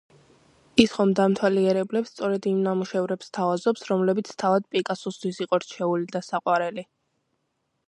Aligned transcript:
ის 0.83 0.93
ხომ 0.93 1.11
დამთვალიერებლებს 1.19 2.09
სწორედ 2.13 2.47
იმ 2.53 2.63
ნამუშევრებს 2.69 3.29
სთავაზობს, 3.33 3.85
რომლებიც 3.91 4.33
თავად 4.45 4.67
პიკასოსთვის 4.77 5.41
იყო 5.47 5.63
რჩეული 5.67 6.11
და 6.17 6.27
საყვარელი. 6.33 6.91